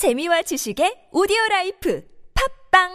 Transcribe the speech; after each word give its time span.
재미와 0.00 0.40
지식의 0.40 1.12
오디오 1.12 1.36
라이프 1.50 2.00
팝빵 2.72 2.88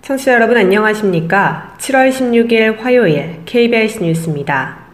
청취자 0.00 0.32
여러분 0.32 0.56
안녕하십니까? 0.56 1.76
7월 1.76 2.10
16일 2.10 2.78
화요일 2.78 3.42
KBS 3.44 4.02
뉴스입니다. 4.02 4.86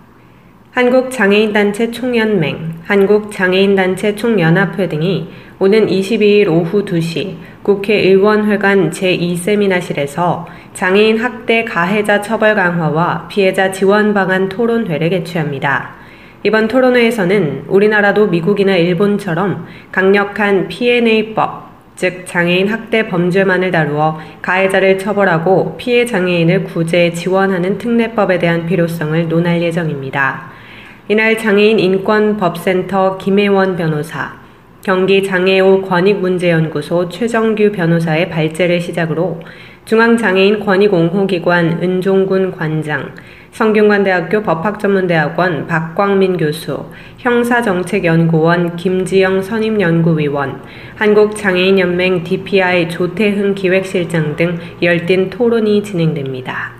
한국장애인단체 0.72 1.93
총연맹, 1.93 2.77
한국장애인단체 2.89 4.14
총연합회 4.14 4.88
등이 4.88 5.29
오는 5.59 5.87
22일 5.87 6.48
오후 6.48 6.87
2시 6.87 7.34
국회의원회관 7.62 8.91
제2세미나실에서 8.91 10.47
장애인 10.73 11.19
학대 11.19 11.64
가해자 11.64 12.23
처벌 12.23 12.55
강화와 12.55 13.28
피해자 13.28 13.70
지원 13.70 14.14
방안 14.14 14.48
토론회를 14.48 15.11
개최합니다. 15.11 15.97
이번 16.45 16.66
토론회에서는 16.66 17.64
우리나라도 17.69 18.28
미국이나 18.28 18.74
일본처럼 18.77 19.66
강력한 19.92 20.69
P&A법, 20.69 21.69
즉 21.95 22.25
장애인 22.25 22.69
학대 22.69 23.06
범죄만을 23.06 23.70
다루어 23.70 24.19
가해자를 24.41 24.98
처벌하고 24.98 25.77
피해 25.77 26.06
장애인을 26.06 26.64
구제 26.64 27.12
지원하는 27.12 27.77
특례법에 27.77 28.39
대한 28.39 28.64
필요성을 28.64 29.28
논할 29.28 29.61
예정입니다. 29.61 30.58
이날 31.11 31.39
장애인 31.39 31.79
인권법센터 31.79 33.17
김혜원 33.17 33.77
변호사, 33.77 34.39
경기 34.85 35.25
장애우 35.25 35.81
권익문제연구소 35.81 37.09
최정규 37.09 37.73
변호사의 37.73 38.29
발제를 38.29 38.78
시작으로 38.78 39.41
중앙장애인 39.87 40.61
권익옹호기관 40.61 41.83
은종군 41.83 42.53
관장, 42.53 43.15
성균관대학교 43.53 44.42
법학전문대학원 44.42 45.67
박광민 45.67 46.37
교수, 46.37 46.84
형사정책연구원 47.17 48.77
김지영 48.77 49.41
선임연구위원, 49.41 50.61
한국장애인연맹 50.97 52.22
DPI 52.22 52.91
조태흥 52.91 53.55
기획실장 53.55 54.37
등 54.37 54.59
열띤 54.83 55.31
토론이 55.31 55.83
진행됩니다. 55.83 56.78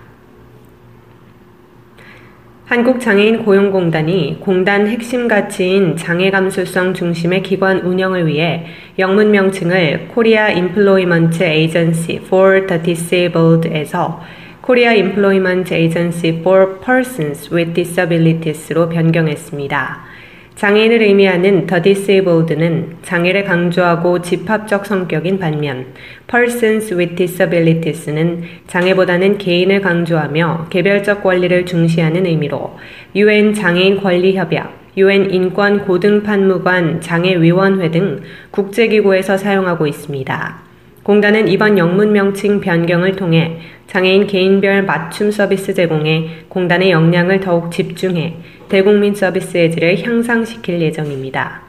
한국장애인 2.69 3.47
고용공단이 3.47 4.41
공단 4.41 4.87
핵심 4.89 5.27
가치인 5.27 5.97
장애 5.97 6.31
감수성 6.31 6.93
중심의 6.93 7.43
기관 7.43 7.79
운영을 7.79 8.27
위해 8.27 8.67
영문 8.99 9.31
명칭을 9.31 10.09
Korea 10.09 10.51
Employment 10.51 11.43
Agency 11.43 12.21
for 12.27 12.67
the 12.67 12.83
Disabled에서 12.83 14.23
Korea 14.61 14.93
Employment 14.93 15.73
Agency 15.73 16.29
for 16.41 16.79
Persons 16.81 17.55
with 17.55 17.73
Disabilities로 17.73 18.91
변경했습니다. 18.91 20.18
장애인을 20.59 21.03
의미하는 21.03 21.69
the 21.69 21.81
disabled는 21.81 22.97
장애를 23.03 23.45
강조하고 23.45 24.21
집합적 24.21 24.87
성격인 24.87 25.39
반면 25.39 25.87
persons 26.27 26.93
with 26.95 27.15
disabilities는 27.15 28.43
장애보다는 28.67 29.39
개인을 29.39 29.81
강조하며 29.81 30.67
개별적 30.69 31.23
권리를 31.23 31.65
중시하는 31.65 32.27
의미로 32.27 32.77
UN 33.15 33.55
장애인 33.55 33.99
권리 34.03 34.37
협약, 34.37 34.77
UN 34.97 35.31
인권 35.31 35.85
고등판무관 35.85 37.03
장애위원회 37.03 37.93
등 37.93 38.23
국제기구에서 38.51 39.37
사용하고 39.37 39.87
있습니다. 39.87 40.59
공단은 41.05 41.47
이번 41.47 41.79
영문 41.79 42.13
명칭 42.13 42.61
변경을 42.61 43.15
통해 43.15 43.61
장애인 43.89 44.27
개인별 44.27 44.85
맞춤 44.85 45.31
서비스 45.31 45.73
제공에 45.73 46.45
공단의 46.49 46.91
역량을 46.91 47.41
더욱 47.41 47.73
집중해 47.73 48.37
대국민 48.69 49.15
서비스의 49.15 49.73
질을 49.73 50.03
향상시킬 50.03 50.81
예정입니다. 50.83 51.63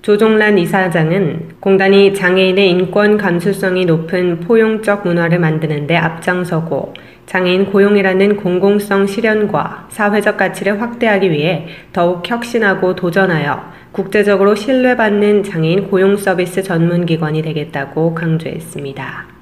조종란 0.00 0.56
이사장은 0.56 1.56
공단이 1.58 2.14
장애인의 2.14 2.70
인권 2.70 3.16
감수성이 3.16 3.86
높은 3.86 4.38
포용적 4.40 5.04
문화를 5.04 5.40
만드는 5.40 5.88
데 5.88 5.96
앞장서고 5.96 6.94
장애인 7.26 7.72
고용이라는 7.72 8.36
공공성 8.36 9.06
실현과 9.08 9.88
사회적 9.90 10.36
가치를 10.36 10.80
확대하기 10.80 11.30
위해 11.32 11.66
더욱 11.92 12.22
혁신하고 12.28 12.94
도전하여 12.94 13.72
국제적으로 13.90 14.54
신뢰받는 14.54 15.42
장애인 15.42 15.88
고용 15.88 16.16
서비스 16.16 16.62
전문 16.62 17.06
기관이 17.06 17.42
되겠다고 17.42 18.14
강조했습니다. 18.14 19.33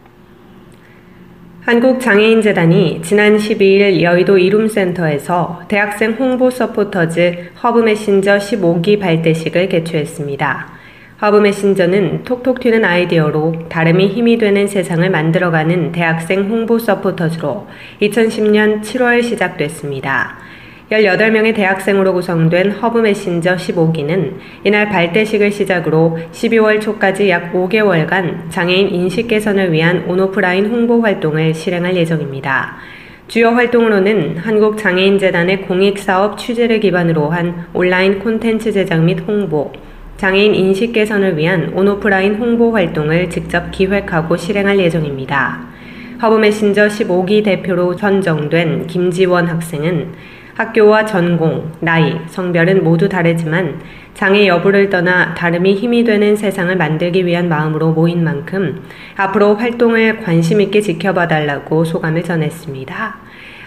한국장애인재단이 1.64 3.02
지난 3.02 3.36
12일 3.36 4.02
여의도 4.02 4.36
이룸센터에서 4.36 5.62
대학생 5.68 6.10
홍보 6.10 6.50
서포터즈 6.50 7.52
허브 7.62 7.78
메신저 7.78 8.38
15기 8.38 8.98
발대식을 8.98 9.68
개최했습니다. 9.68 10.72
허브 11.22 11.36
메신저는 11.36 12.24
톡톡 12.24 12.58
튀는 12.58 12.84
아이디어로 12.84 13.68
다름이 13.68 14.08
힘이 14.08 14.38
되는 14.38 14.66
세상을 14.66 15.08
만들어가는 15.08 15.92
대학생 15.92 16.50
홍보 16.50 16.80
서포터즈로 16.80 17.68
2010년 18.00 18.82
7월 18.82 19.22
시작됐습니다. 19.22 20.41
18명의 20.91 21.54
대학생으로 21.54 22.12
구성된 22.12 22.72
허브 22.72 22.98
메신저 22.98 23.56
15기는 23.56 24.34
이날 24.65 24.88
발대식을 24.88 25.50
시작으로 25.53 26.19
12월 26.32 26.81
초까지 26.81 27.31
약 27.31 27.53
5개월간 27.53 28.50
장애인 28.50 28.88
인식 28.88 29.28
개선을 29.28 29.72
위한 29.72 30.04
온오프라인 30.06 30.66
홍보 30.66 31.00
활동을 31.00 31.54
실행할 31.54 31.97
예정입니다. 31.97 32.76
주요 33.28 33.48
활동으로는 33.50 34.37
한국장애인재단의 34.37 35.62
공익사업 35.62 36.37
취재를 36.37 36.81
기반으로 36.81 37.31
한 37.31 37.66
온라인 37.72 38.19
콘텐츠 38.19 38.70
제작 38.72 39.03
및 39.03 39.20
홍보, 39.26 39.72
장애인 40.19 40.54
인식 40.54 40.93
개선을 40.93 41.38
위한 41.38 41.72
온오프라인 41.75 42.34
홍보 42.34 42.72
활동을 42.72 43.31
직접 43.31 43.70
기획하고 43.70 44.37
실행할 44.37 44.78
예정입니다. 44.78 45.72
허브 46.22 46.37
메신저 46.37 46.87
15기 46.88 47.43
대표로 47.43 47.97
선정된 47.97 48.87
김지원 48.87 49.49
학생은 49.49 50.12
학교와 50.54 51.06
전공, 51.06 51.72
나이, 51.80 52.16
성별은 52.26 52.84
모두 52.84 53.08
다르지만 53.08 53.80
장애 54.14 54.46
여부를 54.46 54.90
떠나 54.90 55.34
다름이 55.34 55.74
힘이 55.74 56.04
되는 56.04 56.36
세상을 56.36 56.74
만들기 56.76 57.24
위한 57.24 57.48
마음으로 57.48 57.92
모인 57.92 58.22
만큼 58.22 58.82
앞으로 59.16 59.56
활동을 59.56 60.20
관심 60.20 60.60
있게 60.60 60.80
지켜봐 60.80 61.28
달라고 61.28 61.84
소감을 61.84 62.22
전했습니다. 62.22 63.16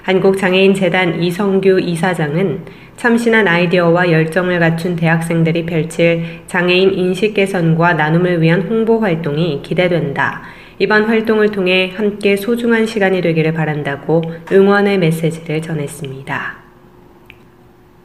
한국장애인재단 0.04 1.24
이성규 1.24 1.80
이사장은 1.80 2.62
참신한 2.96 3.48
아이디어와 3.48 4.12
열정을 4.12 4.60
갖춘 4.60 4.96
대학생들이 4.96 5.66
펼칠 5.66 6.42
장애인 6.46 6.94
인식 6.94 7.34
개선과 7.34 7.94
나눔을 7.94 8.42
위한 8.42 8.62
홍보 8.62 9.00
활동이 9.00 9.62
기대된다. 9.64 10.44
이번 10.78 11.06
활동을 11.06 11.50
통해 11.50 11.92
함께 11.96 12.36
소중한 12.36 12.86
시간이 12.86 13.22
되기를 13.22 13.54
바란다고 13.54 14.22
응원의 14.52 15.00
메시지를 15.00 15.62
전했습니다. 15.64 16.65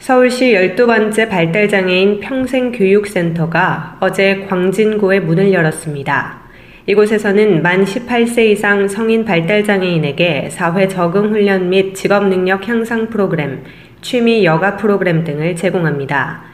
서울시 0.01 0.55
12번째 0.55 1.29
발달장애인 1.29 2.21
평생교육센터가 2.21 3.99
어제 4.01 4.47
광진구에 4.49 5.21
문을 5.21 5.53
열었습니다. 5.53 6.41
이곳에서는 6.87 7.61
만 7.61 7.85
18세 7.85 8.47
이상 8.47 8.89
성인 8.89 9.27
발달장애인에게 9.27 10.49
사회 10.49 10.89
적응 10.89 11.29
훈련 11.29 11.69
및 11.69 11.95
직업 11.95 12.29
능력 12.29 12.67
향상 12.67 13.11
프로그램, 13.11 13.63
취미 14.01 14.43
여가 14.43 14.79
프로그램 14.79 15.23
등을 15.23 15.55
제공합니다. 15.55 16.45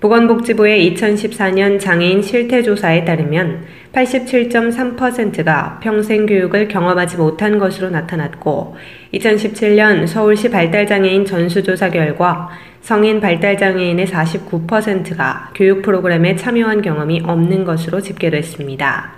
보건복지부의 0.00 0.90
2014년 0.94 1.78
장애인 1.78 2.22
실태조사에 2.22 3.04
따르면 3.04 3.64
87.3%가 3.94 5.78
평생 5.80 6.26
교육을 6.26 6.66
경험하지 6.66 7.16
못한 7.16 7.58
것으로 7.58 7.90
나타났고, 7.90 8.76
2017년 9.14 10.06
서울시 10.06 10.50
발달장애인 10.50 11.24
전수조사 11.24 11.90
결과 11.90 12.50
성인 12.80 13.20
발달장애인의 13.20 14.06
49%가 14.06 15.52
교육 15.54 15.82
프로그램에 15.82 16.34
참여한 16.34 16.82
경험이 16.82 17.22
없는 17.24 17.64
것으로 17.64 18.00
집계됐습니다. 18.00 19.14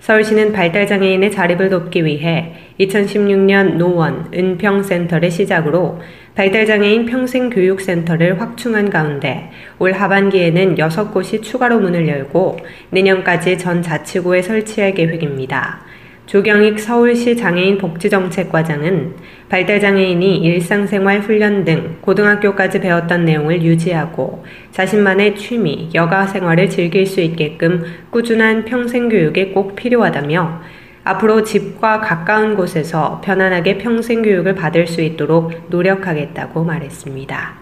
서울시는 0.00 0.52
발달장애인의 0.52 1.30
자립을 1.30 1.70
돕기 1.70 2.04
위해 2.04 2.54
2016년 2.78 3.76
노원 3.76 4.28
은평센터를 4.34 5.30
시작으로 5.30 6.00
발달장애인 6.36 7.06
평생교육센터를 7.06 8.38
확충한 8.38 8.90
가운데 8.90 9.50
올 9.78 9.92
하반기에는 9.92 10.74
6곳이 10.74 11.42
추가로 11.42 11.80
문을 11.80 12.06
열고 12.06 12.58
내년까지 12.90 13.56
전 13.56 13.80
자치구에 13.80 14.42
설치할 14.42 14.92
계획입니다. 14.92 15.80
조경익 16.26 16.78
서울시 16.78 17.36
장애인 17.36 17.78
복지정책과장은 17.78 19.14
발달장애인이 19.48 20.36
일상생활 20.38 21.20
훈련 21.20 21.64
등 21.64 21.96
고등학교까지 22.02 22.80
배웠던 22.80 23.24
내용을 23.24 23.62
유지하고 23.62 24.44
자신만의 24.72 25.36
취미, 25.36 25.88
여가 25.94 26.26
생활을 26.26 26.68
즐길 26.68 27.06
수 27.06 27.22
있게끔 27.22 27.82
꾸준한 28.10 28.66
평생교육이 28.66 29.52
꼭 29.52 29.74
필요하다며 29.74 30.60
앞으로 31.06 31.44
집과 31.44 32.00
가까운 32.00 32.56
곳에서 32.56 33.20
편안하게 33.24 33.78
평생 33.78 34.22
교육을 34.22 34.56
받을 34.56 34.88
수 34.88 35.00
있도록 35.02 35.52
노력하겠다고 35.68 36.64
말했습니다. 36.64 37.54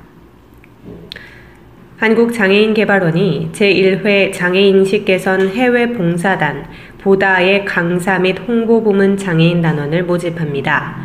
한국장애인개발원이 1.98 3.50
제1회 3.52 4.32
장애인식 4.32 5.04
개선 5.04 5.48
해외 5.48 5.92
봉사단 5.92 6.64
보다의 7.02 7.66
강사 7.66 8.18
및 8.18 8.38
홍보 8.48 8.82
부문 8.82 9.18
장애인 9.18 9.60
단원을 9.60 10.04
모집합니다. 10.04 10.96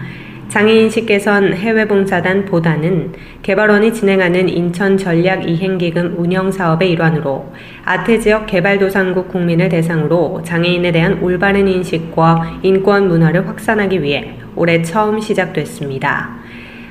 장애인식 0.50 1.06
개선 1.06 1.54
해외봉사단 1.54 2.46
보다는 2.46 3.14
개발원이 3.44 3.94
진행하는 3.94 4.50
인천 4.50 4.98
전략 4.98 5.48
이행기금 5.48 6.16
운영 6.18 6.52
사업의 6.52 6.90
일환으로 6.90 7.54
아태 7.86 8.18
지역 8.18 8.48
개발도상국 8.48 9.30
국민을 9.30 9.70
대상으로 9.70 10.42
장애인에 10.44 10.92
대한 10.92 11.22
올바른 11.22 11.68
인식과 11.68 12.62
인권 12.64 13.08
문화를 13.08 13.48
확산하기 13.48 14.02
위해 14.02 14.40
올해 14.56 14.82
처음 14.82 15.20
시작됐습니다. 15.20 16.40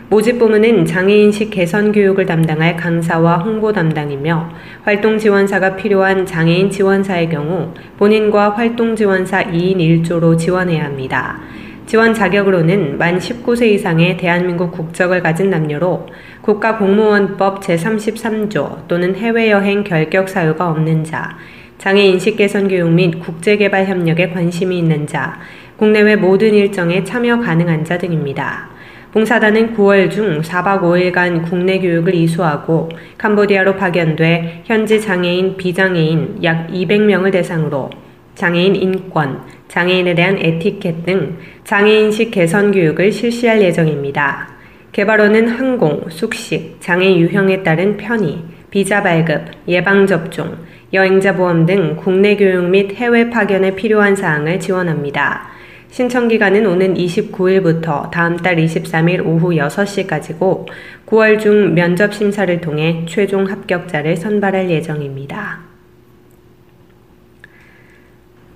모집 0.08 0.38
부문은 0.38 0.86
장애인식 0.86 1.50
개선 1.50 1.90
교육을 1.90 2.26
담당할 2.26 2.76
강사와 2.76 3.38
홍보 3.38 3.72
담당이며 3.72 4.50
활동 4.84 5.18
지원사가 5.18 5.74
필요한 5.74 6.24
장애인 6.24 6.70
지원사의 6.70 7.28
경우 7.28 7.74
본인과 7.98 8.50
활동 8.50 8.94
지원사 8.94 9.46
2인 9.46 9.78
1조로 9.78 10.38
지원해야 10.38 10.84
합니다. 10.84 11.40
지원 11.88 12.12
자격으로는 12.12 12.98
만 12.98 13.18
19세 13.18 13.66
이상의 13.68 14.18
대한민국 14.18 14.72
국적을 14.72 15.22
가진 15.22 15.48
남녀로 15.48 16.06
국가공무원법 16.42 17.62
제33조 17.62 18.86
또는 18.86 19.16
해외여행 19.16 19.84
결격 19.84 20.28
사유가 20.28 20.68
없는 20.68 21.02
자, 21.04 21.38
장애인식 21.78 22.36
개선 22.36 22.68
교육 22.68 22.90
및 22.90 23.18
국제개발 23.20 23.86
협력에 23.86 24.28
관심이 24.28 24.76
있는 24.76 25.06
자, 25.06 25.40
국내외 25.78 26.16
모든 26.16 26.52
일정에 26.52 27.04
참여 27.04 27.38
가능한 27.38 27.86
자 27.86 27.96
등입니다. 27.96 28.68
봉사단은 29.14 29.74
9월 29.74 30.10
중 30.10 30.42
4박 30.42 30.82
5일간 30.82 31.48
국내 31.48 31.78
교육을 31.78 32.14
이수하고 32.14 32.90
캄보디아로 33.16 33.76
파견돼 33.76 34.64
현지 34.66 35.00
장애인, 35.00 35.56
비장애인 35.56 36.40
약 36.44 36.68
200명을 36.68 37.32
대상으로 37.32 37.88
장애인 38.34 38.76
인권, 38.76 39.40
장애인에 39.68 40.14
대한 40.14 40.38
에티켓 40.38 41.04
등 41.04 41.36
장애인식 41.64 42.30
개선 42.30 42.72
교육을 42.72 43.12
실시할 43.12 43.62
예정입니다. 43.62 44.48
개발원은 44.92 45.48
항공, 45.48 46.06
숙식, 46.08 46.78
장애 46.80 47.14
유형에 47.16 47.62
따른 47.62 47.96
편의, 47.96 48.38
비자 48.70 49.02
발급, 49.02 49.42
예방접종, 49.68 50.56
여행자 50.92 51.36
보험 51.36 51.66
등 51.66 51.96
국내 51.96 52.36
교육 52.36 52.64
및 52.64 52.94
해외 52.94 53.28
파견에 53.28 53.74
필요한 53.74 54.16
사항을 54.16 54.58
지원합니다. 54.58 55.48
신청 55.90 56.28
기간은 56.28 56.66
오는 56.66 56.94
29일부터 56.94 58.10
다음 58.10 58.36
달 58.36 58.56
23일 58.56 59.24
오후 59.24 59.50
6시까지고 59.50 60.66
9월 61.06 61.40
중 61.40 61.74
면접 61.74 62.12
심사를 62.12 62.60
통해 62.60 63.04
최종 63.06 63.44
합격자를 63.46 64.16
선발할 64.16 64.70
예정입니다. 64.70 65.67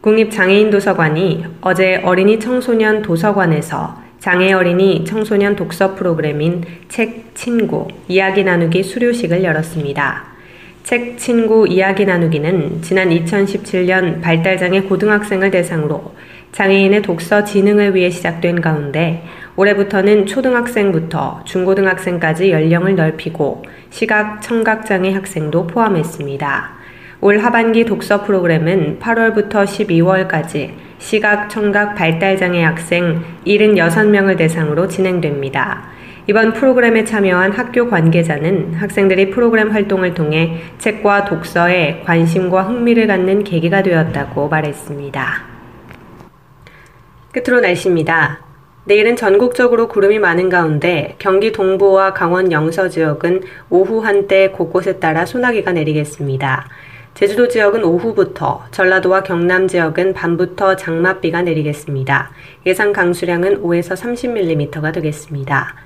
국립장애인도서관이 0.02 1.44
어제 1.60 2.00
어린이 2.02 2.40
청소년 2.40 3.02
도서관에서 3.02 4.02
장애 4.19 4.52
어린이 4.52 5.04
청소년 5.04 5.54
독서 5.54 5.94
프로그램인 5.94 6.64
책 6.88 7.34
친구 7.34 7.87
이야기 8.08 8.43
나누기 8.43 8.82
수료식을 8.82 9.44
열었습니다. 9.44 10.25
책 10.82 11.16
친구 11.19 11.69
이야기 11.69 12.04
나누기는 12.04 12.82
지난 12.82 13.10
2017년 13.10 14.20
발달장애 14.20 14.82
고등학생을 14.82 15.52
대상으로 15.52 16.12
장애인의 16.50 17.02
독서 17.02 17.44
지능을 17.44 17.94
위해 17.94 18.10
시작된 18.10 18.60
가운데 18.60 19.22
올해부터는 19.54 20.26
초등학생부터 20.26 21.43
중고등학생까지 21.44 22.50
연령을 22.50 22.96
넓히고 22.96 23.62
시각, 23.90 24.43
청각장애 24.43 25.12
학생도 25.12 25.69
포함했습니다. 25.69 26.81
올 27.24 27.38
하반기 27.38 27.84
독서 27.84 28.24
프로그램은 28.24 28.98
8월부터 28.98 29.64
12월까지 29.64 30.72
시각, 30.98 31.48
청각, 31.48 31.94
발달장애 31.94 32.60
학생 32.64 33.22
76명을 33.46 34.36
대상으로 34.36 34.88
진행됩니다. 34.88 35.84
이번 36.26 36.52
프로그램에 36.52 37.04
참여한 37.04 37.52
학교 37.52 37.88
관계자는 37.88 38.74
학생들이 38.74 39.30
프로그램 39.30 39.70
활동을 39.70 40.14
통해 40.14 40.62
책과 40.78 41.26
독서에 41.26 42.02
관심과 42.04 42.64
흥미를 42.64 43.06
갖는 43.06 43.44
계기가 43.44 43.84
되었다고 43.84 44.48
말했습니다. 44.48 45.44
끝으로 47.30 47.60
날씨입니다. 47.60 48.40
내일은 48.84 49.14
전국적으로 49.14 49.86
구름이 49.86 50.18
많은 50.18 50.48
가운데 50.48 51.14
경기 51.20 51.52
동부와 51.52 52.14
강원 52.14 52.50
영서 52.50 52.88
지역은 52.88 53.42
오후 53.70 54.00
한때 54.00 54.48
곳곳에 54.48 54.98
따라 54.98 55.25
소나기가 55.25 55.70
내리겠습니다. 55.70 56.66
제주도 57.14 57.47
지역은 57.47 57.85
오후부터, 57.85 58.64
전라도와 58.70 59.23
경남 59.23 59.69
지역은 59.69 60.14
밤부터 60.14 60.76
장맛비가 60.76 61.43
내리겠습니다. 61.43 62.31
예상 62.64 62.94
강수량은 62.94 63.62
5에서 63.62 63.94
30mm가 63.94 64.94
되겠습니다. 64.94 65.76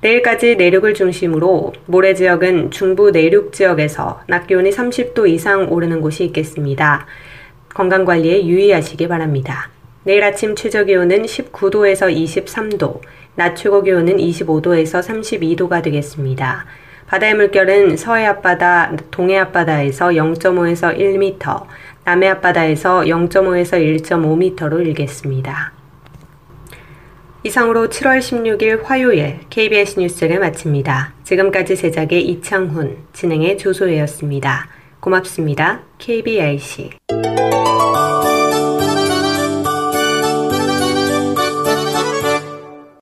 내일까지 0.00 0.56
내륙을 0.56 0.94
중심으로 0.94 1.74
모레 1.86 2.14
지역은 2.14 2.70
중부 2.70 3.10
내륙 3.10 3.52
지역에서 3.52 4.22
낮 4.26 4.46
기온이 4.46 4.70
30도 4.70 5.28
이상 5.28 5.70
오르는 5.70 6.00
곳이 6.00 6.24
있겠습니다. 6.24 7.06
건강 7.68 8.06
관리에 8.06 8.46
유의하시기 8.46 9.06
바랍니다. 9.08 9.70
내일 10.04 10.24
아침 10.24 10.56
최저 10.56 10.84
기온은 10.84 11.22
19도에서 11.22 12.10
23도, 12.10 13.00
낮 13.34 13.54
최고 13.56 13.82
기온은 13.82 14.16
25도에서 14.16 15.00
32도가 15.02 15.82
되겠습니다. 15.82 16.64
바다의 17.12 17.34
물결은 17.34 17.98
서해 17.98 18.24
앞바다, 18.24 18.96
동해 19.10 19.36
앞바다에서 19.36 20.06
0.5에서 20.12 20.98
1m, 20.98 21.66
남해 22.04 22.26
앞바다에서 22.28 23.00
0.5에서 23.00 24.02
1.5m로 24.02 24.86
일겠습니다. 24.86 25.72
이상으로 27.42 27.88
7월 27.88 28.18
16일 28.20 28.82
화요일 28.84 29.40
KBS 29.50 29.98
뉴스를 29.98 30.38
마칩니다. 30.38 31.12
지금까지 31.24 31.76
제작의 31.76 32.26
이창훈, 32.28 32.96
진행의 33.12 33.58
조소혜였습니다. 33.58 34.68
고맙습니다. 35.00 35.82
KBRC. 35.98 36.92